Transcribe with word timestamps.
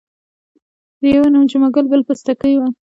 د 0.99 1.01
یوه 1.15 1.27
نوم 1.33 1.43
جمعه 1.51 1.69
ګل 1.75 1.85
بل 1.91 2.01
پستکی 2.07 2.53
وو. 2.57 2.67